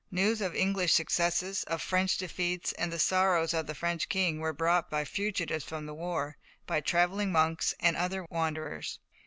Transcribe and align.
News 0.09 0.41
of 0.41 0.55
English 0.55 0.93
successes, 0.95 1.63
of 1.65 1.79
French 1.79 2.17
defeats, 2.17 2.71
and 2.73 2.91
the 2.91 2.97
sorrows 2.97 3.53
of 3.53 3.67
the 3.67 3.75
French 3.75 4.09
King, 4.09 4.39
were 4.39 4.51
brought 4.51 4.89
by 4.89 5.05
fugitives 5.05 5.63
from 5.63 5.85
the 5.85 5.93
war, 5.93 6.37
by 6.65 6.81
travelling 6.81 7.31
monks, 7.31 7.75
and 7.79 7.95
other 7.95 8.25
wanderers. 8.31 8.99